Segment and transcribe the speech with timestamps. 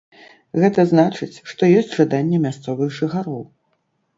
[0.61, 3.41] Гэта значыць, што ёсць жаданне мясцовых жыхароў.